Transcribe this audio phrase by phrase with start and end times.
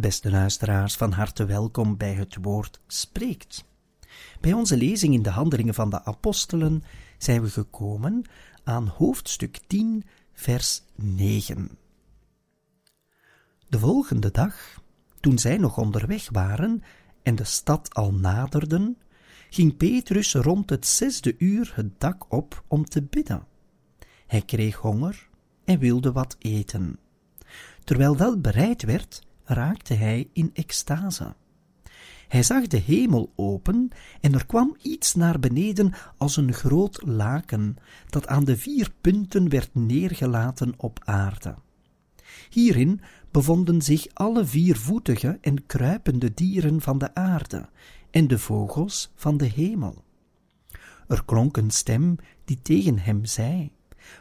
[0.00, 3.64] Beste luisteraars, van harte welkom bij het woord spreekt.
[4.40, 6.82] Bij onze lezing in de Handelingen van de Apostelen
[7.18, 8.22] zijn we gekomen
[8.64, 11.70] aan hoofdstuk 10, vers 9.
[13.68, 14.82] De volgende dag,
[15.20, 16.82] toen zij nog onderweg waren
[17.22, 18.98] en de stad al naderden,
[19.50, 23.46] ging Petrus rond het zesde uur het dak op om te bidden.
[24.26, 25.28] Hij kreeg honger
[25.64, 26.98] en wilde wat eten.
[27.84, 31.34] Terwijl dat bereid werd, raakte hij in extase.
[32.28, 37.76] Hij zag de hemel open en er kwam iets naar beneden als een groot laken
[38.08, 41.54] dat aan de vier punten werd neergelaten op aarde.
[42.50, 47.68] Hierin bevonden zich alle viervoetige en kruipende dieren van de aarde
[48.10, 50.04] en de vogels van de hemel.
[51.08, 53.72] Er klonk een stem die tegen hem zei: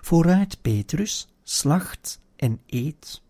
[0.01, 3.21] Vooruit, Petrus, slacht en eet.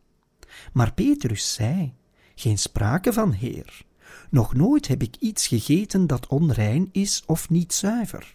[0.74, 1.94] Maar Petrus zei:
[2.36, 3.86] Geen sprake van, Heer.
[4.30, 8.34] Nog nooit heb ik iets gegeten dat onrein is of niet zuiver.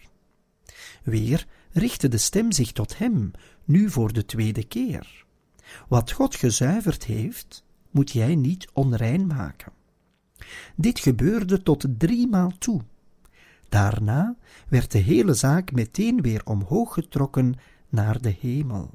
[1.02, 3.30] Weer richtte de stem zich tot hem,
[3.64, 5.24] nu voor de tweede keer.
[5.88, 9.72] Wat God gezuiverd heeft, moet jij niet onrein maken.
[10.76, 12.80] Dit gebeurde tot driemaal toe.
[13.68, 14.36] Daarna
[14.68, 17.54] werd de hele zaak meteen weer omhoog getrokken
[17.88, 18.90] naar de hemel.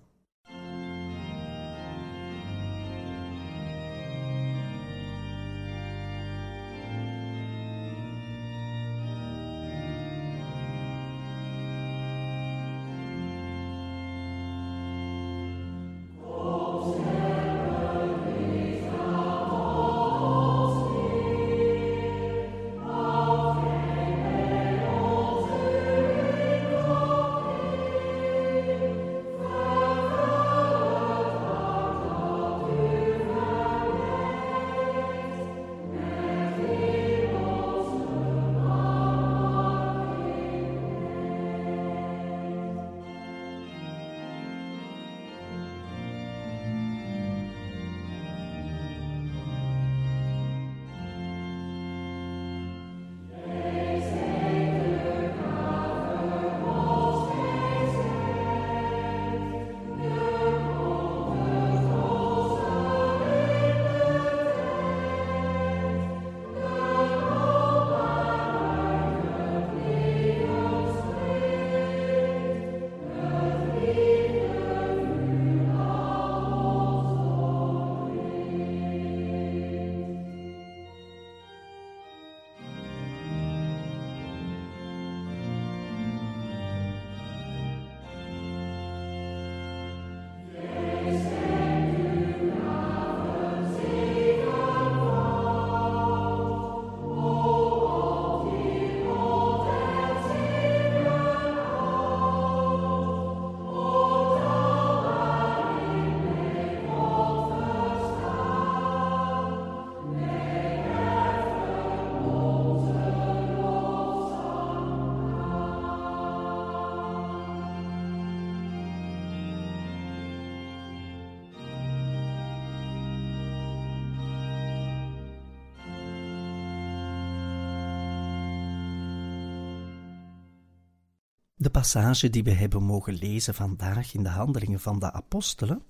[131.79, 135.83] Passage die we hebben mogen lezen vandaag in de Handelingen van de Apostelen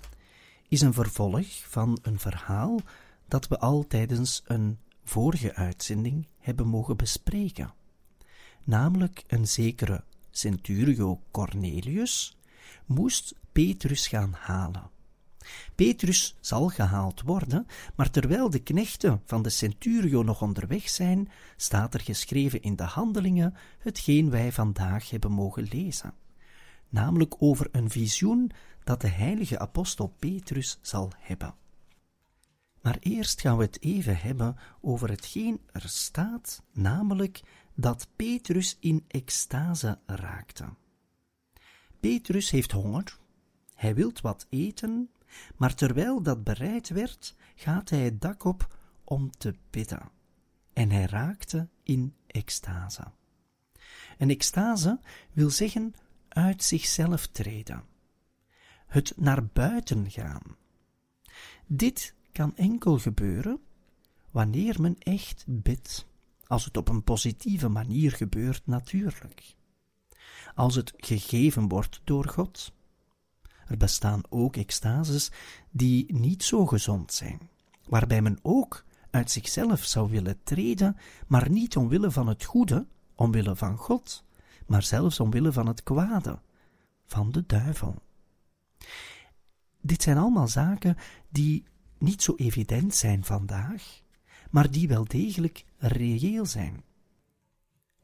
[0.68, 2.80] is een vervolg van een verhaal
[3.28, 7.74] dat we al tijdens een vorige uitzending hebben mogen bespreken.
[8.64, 12.38] Namelijk een zekere centurio Cornelius
[12.86, 14.90] moest Petrus gaan halen.
[15.76, 21.94] Petrus zal gehaald worden, maar terwijl de knechten van de centurio nog onderweg zijn, staat
[21.94, 26.14] er geschreven in de handelingen hetgeen wij vandaag hebben mogen lezen,
[26.90, 28.52] namelijk over een visioen
[28.84, 31.56] dat de heilige apostel Petrus zal hebben.
[32.82, 37.42] Maar eerst gaan we het even hebben over hetgeen er staat, namelijk
[37.76, 40.66] dat Petrus in extase raakte.
[42.00, 43.18] Petrus heeft honger,
[43.76, 45.10] hij wilt wat eten,
[45.56, 50.12] Maar terwijl dat bereid werd, gaat hij het dak op om te bidden.
[50.74, 53.12] En hij raakte in extase.
[54.18, 55.00] Een extase
[55.32, 55.94] wil zeggen
[56.28, 57.84] uit zichzelf treden.
[58.88, 60.42] Het naar buiten gaan.
[61.66, 63.60] Dit kan enkel gebeuren
[64.32, 66.06] wanneer men echt bidt,
[66.48, 69.56] als het op een positieve manier gebeurt natuurlijk.
[70.56, 72.74] Als het gegeven wordt door God.
[73.70, 75.32] Er bestaan ook extases
[75.72, 77.50] die niet zo gezond zijn,
[77.88, 82.86] waarbij men ook uit zichzelf zou willen treden, maar niet omwille van het goede,
[83.16, 84.24] omwille van God,
[84.68, 86.40] maar zelfs omwille van het kwade,
[87.06, 87.96] van de duivel.
[89.82, 90.98] Dit zijn allemaal zaken
[91.30, 91.64] die
[91.98, 94.02] niet zo evident zijn vandaag,
[94.50, 96.84] maar die wel degelijk reëel zijn.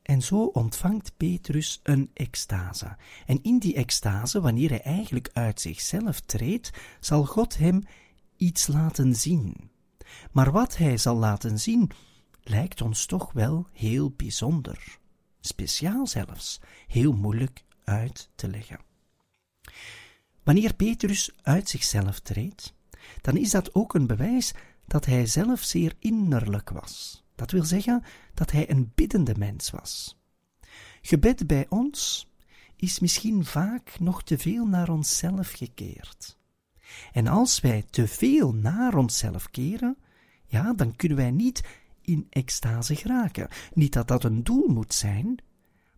[0.06, 2.98] En zo ontvangt Petrus een extase.
[3.26, 7.84] En in die extase, wanneer hij eigenlijk uit zichzelf treedt, zal God hem
[8.38, 9.70] iets laten zien.
[10.32, 11.92] Maar wat hij zal laten zien,
[12.44, 14.98] lijkt ons toch wel heel bijzonder.
[15.40, 18.80] Speciaal zelfs, heel moeilijk uit te leggen.
[20.44, 22.74] Wanneer Petrus uit zichzelf treedt,
[23.22, 24.54] dan is dat ook een bewijs
[24.86, 27.25] dat hij zelf zeer innerlijk was.
[27.36, 28.04] Dat wil zeggen
[28.34, 30.20] dat hij een biddende mens was.
[31.02, 32.28] Gebed bij ons
[32.76, 36.38] is misschien vaak nog te veel naar onszelf gekeerd.
[37.12, 39.98] En als wij te veel naar onszelf keren,
[40.46, 41.64] ja, dan kunnen wij niet
[42.02, 43.48] in extase geraken.
[43.74, 45.38] Niet dat dat een doel moet zijn,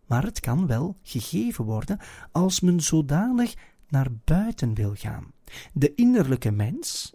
[0.06, 1.98] maar het kan wel gegeven worden
[2.32, 3.54] als men zodanig
[3.88, 5.32] naar buiten wil gaan.
[5.72, 7.14] De innerlijke mens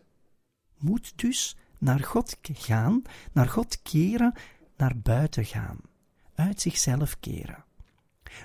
[0.77, 3.01] moet dus naar God gaan,
[3.31, 4.33] naar God keren,
[4.77, 5.77] naar buiten gaan,
[6.35, 7.63] uit zichzelf keren.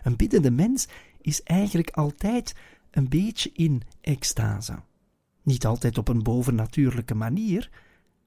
[0.02, 0.88] Een biddende mens
[1.20, 2.54] is eigenlijk altijd
[2.90, 4.78] een beetje in extase.
[5.42, 7.70] Niet altijd op een bovennatuurlijke manier,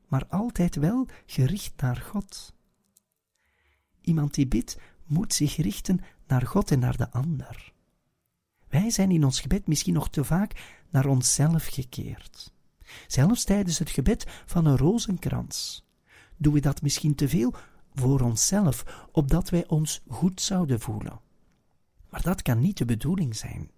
[0.08, 2.54] maar altijd wel gericht naar God.
[4.02, 7.74] Iemand die bidt moet zich richten naar God en naar de ander.
[8.68, 12.52] Wij zijn in ons gebed misschien nog te vaak naar onszelf gekeerd.
[13.08, 15.86] Zelfs tijdens het gebed van een rozenkrans
[16.38, 17.54] doen we dat misschien te veel
[17.94, 21.20] voor onszelf, opdat wij ons goed zouden voelen.
[22.10, 23.72] Maar dat kan niet de bedoeling zijn.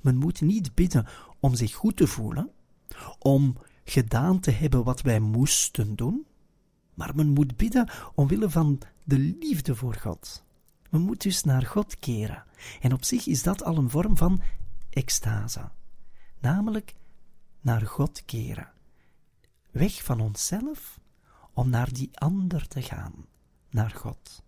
[0.00, 1.06] Men moet niet bidden
[1.40, 2.50] om zich goed te voelen,
[3.18, 6.26] om gedaan te hebben wat wij moesten doen,
[6.94, 10.44] maar men moet bidden omwille van de liefde voor God.
[10.90, 12.44] Men moet dus naar God keren.
[12.80, 14.40] En op zich is dat al een vorm van
[14.90, 15.70] extase,
[16.38, 16.94] namelijk
[17.60, 18.72] naar God keren.
[19.70, 21.00] Weg van onszelf
[21.52, 23.26] om naar die ander te gaan,
[23.70, 24.42] naar God.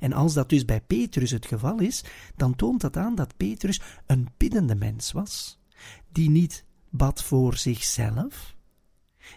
[0.00, 2.04] En als dat dus bij Petrus het geval is,
[2.36, 5.58] dan toont dat aan dat Petrus een biddende mens was,
[6.12, 8.56] die niet bad voor zichzelf,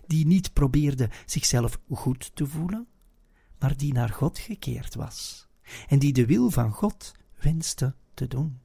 [0.07, 2.87] die niet probeerde zichzelf goed te voelen,
[3.59, 5.47] maar die naar God gekeerd was
[5.87, 8.61] en die de wil van God wenste te doen.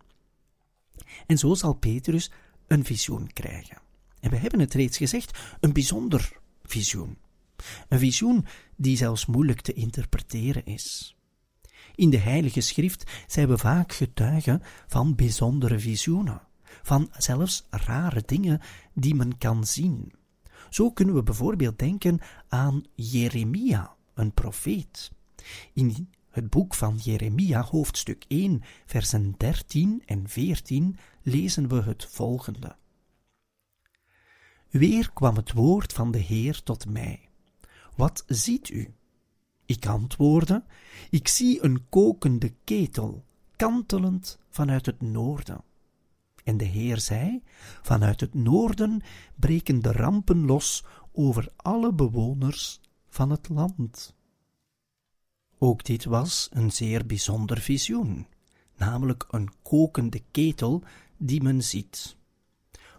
[1.26, 2.30] En zo zal Petrus
[2.66, 3.85] een visioen krijgen.
[4.26, 7.18] En we hebben het reeds gezegd, een bijzonder visioen.
[7.88, 8.46] Een visioen
[8.76, 11.16] die zelfs moeilijk te interpreteren is.
[11.94, 16.42] In de Heilige Schrift zijn we vaak getuigen van bijzondere visioenen,
[16.82, 18.60] van zelfs rare dingen
[18.94, 20.12] die men kan zien.
[20.70, 25.12] Zo kunnen we bijvoorbeeld denken aan Jeremia, een profeet.
[25.72, 32.76] In het boek van Jeremia, hoofdstuk 1, versen 13 en 14, lezen we het volgende.
[34.78, 37.28] Weer kwam het woord van de Heer tot mij.
[37.94, 38.94] Wat ziet u?
[39.66, 40.64] Ik antwoordde,
[41.10, 43.24] ik zie een kokende ketel,
[43.56, 45.64] kantelend vanuit het noorden.
[46.44, 47.42] En de Heer zei,
[47.82, 49.02] vanuit het noorden
[49.34, 54.14] breken de rampen los over alle bewoners van het land.
[55.58, 58.26] Ook dit was een zeer bijzonder visioen,
[58.76, 60.82] namelijk een kokende ketel
[61.16, 62.16] die men ziet.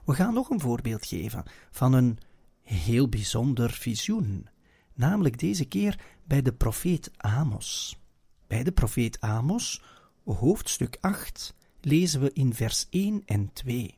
[0.08, 2.18] We gaan nog een voorbeeld geven van een
[2.62, 4.48] heel bijzonder visioen,
[4.94, 8.00] namelijk deze keer bij de profeet Amos.
[8.48, 9.84] Bij de profeet Amos,
[10.24, 13.98] hoofdstuk 8, lezen we in vers 1 en 2.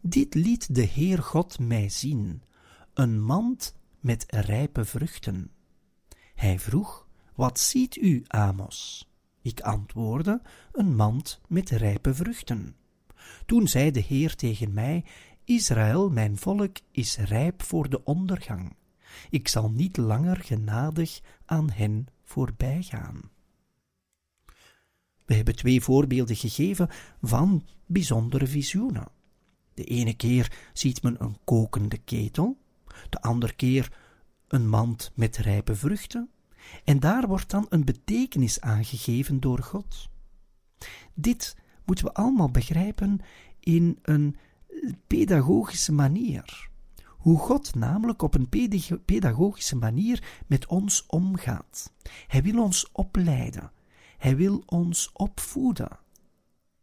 [0.00, 2.42] Dit liet de Heer God mij zien,
[2.94, 5.50] een mand met rijpe vruchten.
[6.34, 9.08] Hij vroeg, wat ziet u, Amos?
[9.42, 12.76] Ik antwoordde, een mand met rijpe vruchten.
[13.46, 15.04] Toen zei de Heer tegen mij,
[15.44, 18.76] Israël, mijn volk, is rijp voor de ondergang.
[19.30, 23.30] Ik zal niet langer genadig aan hen voorbijgaan.
[25.24, 26.88] We hebben twee voorbeelden gegeven
[27.22, 29.08] van bijzondere visioenen.
[29.74, 32.56] De ene keer ziet men een kokende ketel,
[33.08, 33.92] de andere keer
[34.48, 36.30] een mand met rijpe vruchten,
[36.84, 40.08] en daar wordt dan een betekenis aangegeven door God.
[41.14, 43.20] Dit moeten we allemaal begrijpen
[43.60, 44.36] in een
[45.06, 46.68] pedagogische manier.
[47.06, 48.48] Hoe God namelijk op een
[49.04, 51.92] pedagogische manier met ons omgaat.
[52.26, 53.70] Hij wil ons opleiden.
[54.18, 55.98] Hij wil ons opvoeden.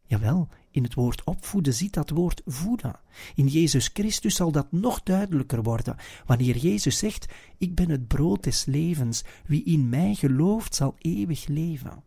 [0.06, 3.00] Jawel, in het woord opvoeden ziet dat woord voeden.
[3.36, 8.44] In Jezus Christus zal dat nog duidelijker worden, wanneer Jezus zegt: Ik ben het brood
[8.44, 12.04] des levens, wie in mij gelooft zal eeuwig leven.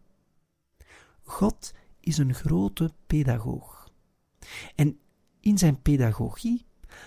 [1.22, 1.72] God
[2.04, 3.92] is een grote pedagoog.
[4.74, 4.98] En
[5.40, 6.66] in zijn pedagogie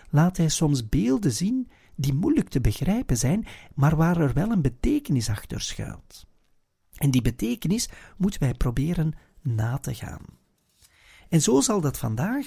[0.09, 4.61] laat hij soms beelden zien die moeilijk te begrijpen zijn, maar waar er wel een
[4.61, 6.25] betekenis achter schuilt.
[6.95, 10.25] En die betekenis moeten wij proberen na te gaan.
[11.29, 12.45] En zo zal dat vandaag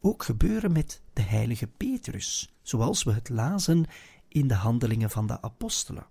[0.00, 3.84] ook gebeuren met de heilige Petrus, zoals we het lazen
[4.28, 6.06] in de handelingen van de apostelen.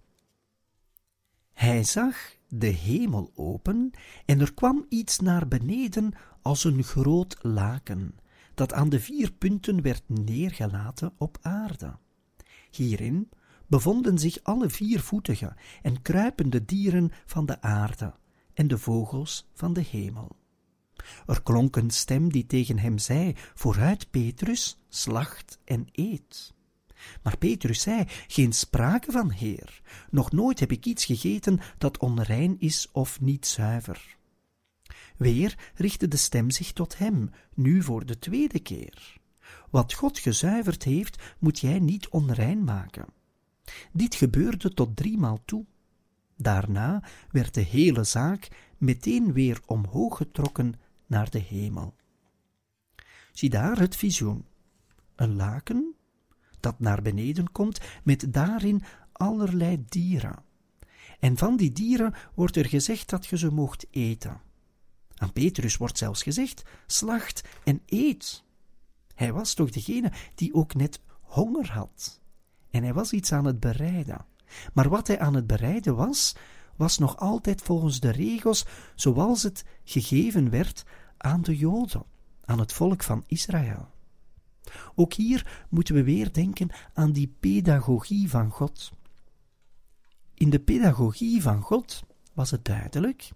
[1.53, 2.15] Hij zag
[2.55, 3.91] de hemel open
[4.25, 8.15] en er kwam iets naar beneden als een groot laken,
[8.53, 11.97] dat aan de vier punten werd neergelaten op aarde.
[12.71, 13.29] Hierin
[13.67, 18.13] bevonden zich alle viervoetige en kruipende dieren van de aarde
[18.53, 20.35] en de vogels van de hemel.
[21.25, 26.53] Er klonk een stem die tegen hem zei: Vooruit, Petrus, slacht en eet.
[27.23, 29.81] Maar Petrus zei: Geen sprake van, Heer.
[30.09, 34.17] Nog nooit heb ik iets gegeten dat onrein is of niet zuiver.
[35.17, 39.21] Weer richtte de stem zich tot hem, nu voor de tweede keer.
[39.69, 43.05] Wat God gezuiverd heeft, moet jij niet onrein maken.
[43.91, 45.65] Dit gebeurde tot driemaal toe.
[46.37, 50.73] Daarna werd de hele zaak meteen weer omhoog getrokken
[51.07, 51.95] naar de hemel.
[53.31, 54.45] Zie daar het visioen.
[55.15, 55.92] Een laken
[56.63, 60.43] dat naar beneden komt met daarin allerlei dieren.
[61.19, 64.41] En van die dieren wordt er gezegd dat je ze mocht eten.
[65.15, 68.43] Aan Petrus wordt zelfs gezegd: slacht en eet.
[69.15, 72.19] Hij was toch degene die ook net honger had.
[72.69, 74.25] En hij was iets aan het bereiden.
[74.73, 76.35] Maar wat hij aan het bereiden was,
[76.75, 78.65] was nog altijd volgens de regels
[78.95, 80.83] zoals het gegeven werd
[81.17, 82.03] aan de Joden,
[82.45, 83.92] aan het volk van Israël.
[84.95, 88.91] Ook hier moeten we weer denken aan die pedagogie van God.
[90.33, 92.03] In de pedagogie van God
[92.33, 93.29] was het duidelijk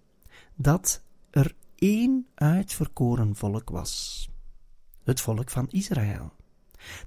[0.54, 4.28] dat er één uitverkoren volk was:
[5.04, 6.32] het volk van Israël.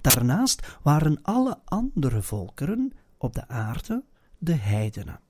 [0.00, 4.04] Daarnaast waren alle andere volkeren op de aarde
[4.38, 5.20] de heidenen.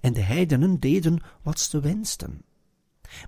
[0.00, 2.44] En de heidenen deden wat ze wensten.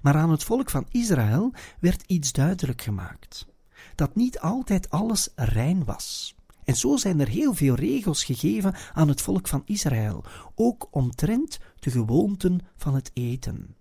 [0.02, 3.46] Maar aan het volk van Israël werd iets duidelijk gemaakt:
[3.94, 6.34] dat niet altijd alles rein was.
[6.64, 10.24] En zo zijn er heel veel regels gegeven aan het volk van Israël,
[10.54, 13.76] ook omtrent de gewoonten van het eten.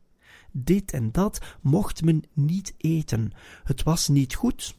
[0.51, 3.31] Dit en dat mocht men niet eten,
[3.63, 4.75] het was niet goed.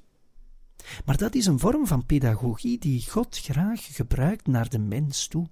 [1.04, 5.46] Maar dat is een vorm van pedagogie die God graag gebruikt naar de mens toe.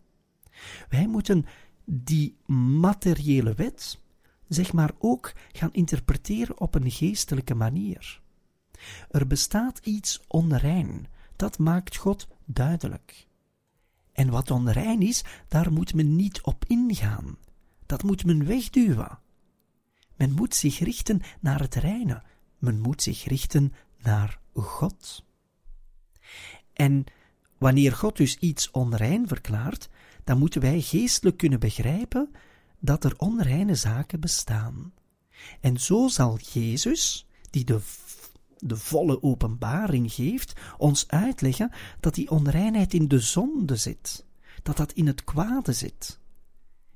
[0.89, 1.47] Wij moeten
[1.85, 2.37] die
[2.81, 3.99] materiële wet,
[4.49, 8.21] zeg maar ook gaan interpreteren op een geestelijke manier.
[9.11, 13.27] Er bestaat iets onrein, dat maakt God duidelijk.
[14.13, 17.37] En wat onrein is, daar moet men niet op ingaan.
[17.87, 19.19] Dat moet men wegduwen.
[20.17, 22.23] Men moet zich richten naar het reine.
[22.59, 23.73] Men moet zich richten
[24.03, 25.25] naar God.
[26.73, 27.05] En
[27.59, 29.89] wanneer God dus iets onrein verklaart,
[30.25, 32.31] dan moeten wij geestelijk kunnen begrijpen
[32.79, 34.93] dat er onreine zaken bestaan.
[35.61, 37.81] En zo zal Jezus, die de,
[38.65, 44.27] de volle openbaring geeft, ons uitleggen dat die onreinheid in de zonde zit,
[44.63, 46.21] dat dat in het kwade zit,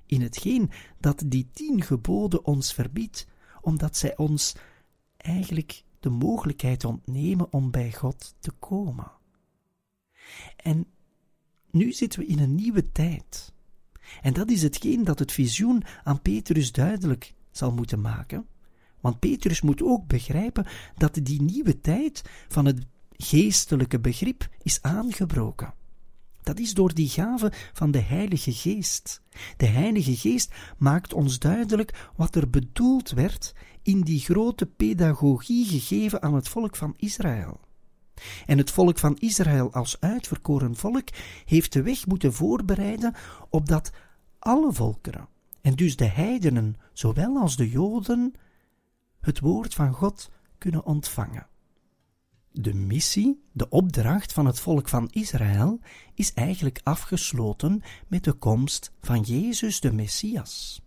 [0.06, 0.70] in hetgeen
[1.00, 3.26] dat die tien geboden ons verbiedt,
[3.60, 4.54] omdat zij ons
[5.16, 9.12] eigenlijk de mogelijkheid ontnemen om bij God te komen.
[10.56, 10.86] En
[11.70, 13.52] nu zitten we in een nieuwe tijd.
[14.22, 18.46] En dat is hetgeen dat het visioen aan Petrus duidelijk zal moeten maken.
[19.00, 22.86] Want Petrus moet ook begrijpen dat die nieuwe tijd van het
[23.16, 25.74] geestelijke begrip is aangebroken.
[26.42, 29.22] Dat is door die gave van de Heilige Geest.
[29.56, 36.22] De Heilige Geest maakt ons duidelijk wat er bedoeld werd in die grote pedagogie gegeven
[36.22, 37.60] aan het volk van Israël.
[38.46, 41.08] En het volk van Israël als uitverkoren volk
[41.44, 43.14] heeft de weg moeten voorbereiden
[43.48, 43.90] opdat
[44.38, 45.28] alle volkeren,
[45.60, 48.34] en dus de heidenen zowel als de Joden,
[49.26, 51.46] het woord van God kunnen ontvangen.
[52.52, 55.80] De missie, de opdracht van het volk van Israël,
[56.14, 60.82] is eigenlijk afgesloten met de komst van Jezus de Messias.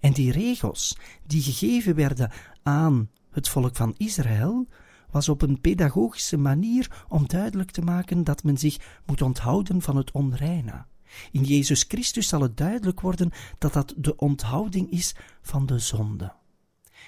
[0.00, 2.32] En die regels die gegeven werden
[2.62, 4.66] aan het volk van Israël,
[5.10, 9.96] was op een pedagogische manier om duidelijk te maken dat men zich moet onthouden van
[9.96, 10.84] het onreine.
[11.30, 16.32] In Jezus Christus zal het duidelijk worden dat dat de onthouding is van de zonde.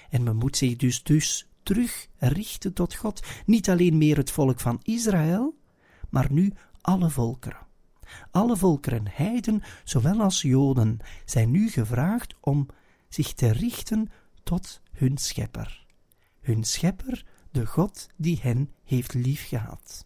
[0.09, 4.79] En men moet zich dus, dus terugrichten tot God, niet alleen meer het volk van
[4.83, 5.57] Israël,
[6.09, 7.67] maar nu alle volkeren.
[8.31, 12.67] Alle volkeren, heiden zowel als Joden, zijn nu gevraagd om
[13.09, 14.11] zich te richten
[14.43, 15.85] tot hun schepper.
[16.41, 20.05] Hun schepper, de God die hen heeft liefgehad.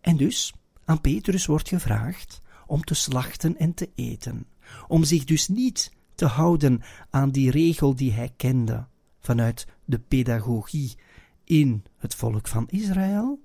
[0.00, 4.46] En dus, aan Petrus wordt gevraagd om te slachten en te eten,
[4.88, 8.86] om zich dus niet te houden aan die regel die hij kende
[9.20, 10.94] vanuit de pedagogie
[11.44, 13.42] in het volk van Israël,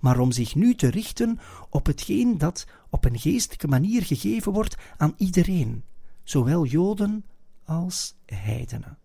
[0.00, 1.38] maar om zich nu te richten
[1.70, 5.84] op hetgeen dat op een geestelijke manier gegeven wordt aan iedereen,
[6.22, 7.24] zowel Joden
[7.64, 8.98] als heidenen.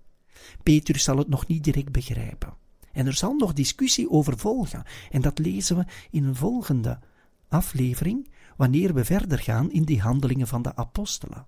[0.64, 2.54] Petrus zal het nog niet direct begrijpen.
[2.92, 7.00] En er zal nog discussie over volgen, en dat lezen we in een volgende
[7.48, 11.46] aflevering, wanneer we verder gaan in die handelingen van de apostelen.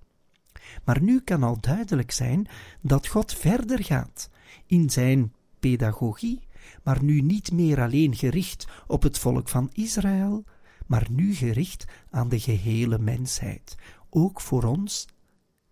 [0.84, 2.48] Maar nu kan al duidelijk zijn
[2.82, 4.30] dat God verder gaat
[4.66, 6.48] in zijn pedagogie,
[6.84, 10.44] maar nu niet meer alleen gericht op het volk van Israël,
[10.88, 13.76] maar nu gericht aan de gehele mensheid,
[14.10, 15.08] ook voor ons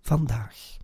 [0.01, 0.77] vandaag.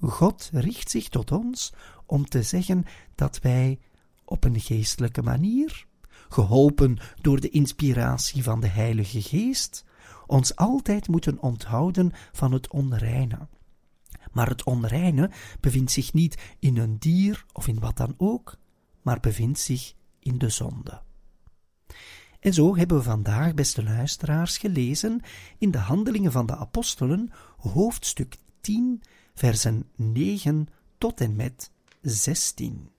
[0.00, 1.72] God richt zich tot ons
[2.06, 3.78] om te zeggen dat wij
[4.24, 5.86] op een geestelijke manier,
[6.28, 9.84] geholpen door de inspiratie van de Heilige Geest,
[10.26, 13.48] ons altijd moeten onthouden van het onreine.
[14.32, 18.56] Maar het onreine bevindt zich niet in een dier of in wat dan ook,
[19.02, 21.02] maar bevindt zich in de zonde.
[22.40, 25.20] En zo hebben we vandaag, beste luisteraars, gelezen
[25.58, 29.02] in de Handelingen van de Apostelen, hoofdstuk 10,
[29.34, 30.68] versen 9
[30.98, 31.70] tot en met
[32.00, 32.93] 16.